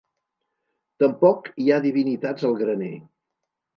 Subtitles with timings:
[1.03, 2.93] Tampoc hi ha divinitats al graner.